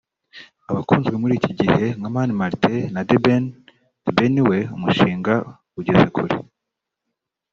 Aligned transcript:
abakunzwe 0.69 1.15
muri 1.21 1.33
iki 1.39 1.51
gihe 1.59 1.81
nka 1.99 2.09
Mani 2.15 2.33
Martin 2.41 2.79
na 2.93 3.01
The 3.07 3.17
Ben[…] 3.23 3.43
The 4.03 4.11
Ben 4.17 4.35
we 4.49 4.59
umushinga 4.75 5.33
ugeze 5.79 6.05
kure 6.15 6.33